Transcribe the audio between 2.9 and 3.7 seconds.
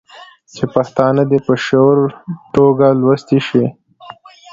لوستي شي.